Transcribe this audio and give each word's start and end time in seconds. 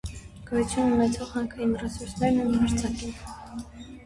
Գոյություն 0.45 0.95
ունեցող 0.95 1.29
հանքային 1.33 1.75
ռեսուրսները 1.83 2.49
ընդարձակ 2.55 3.05
են։ 3.11 3.63